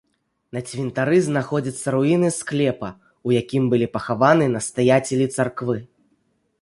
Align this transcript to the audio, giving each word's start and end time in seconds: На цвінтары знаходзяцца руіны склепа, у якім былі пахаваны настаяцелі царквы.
На 0.55 0.61
цвінтары 0.69 1.17
знаходзяцца 1.25 1.93
руіны 1.95 2.29
склепа, 2.37 2.89
у 3.29 3.37
якім 3.41 3.63
былі 3.75 3.87
пахаваны 3.99 4.45
настаяцелі 4.57 5.25
царквы. 5.41 5.77